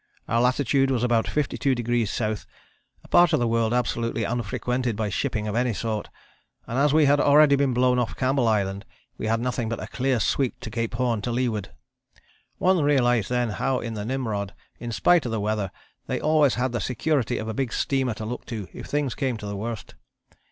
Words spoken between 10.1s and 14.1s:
sweep to Cape Horn to leeward. One realized then how in the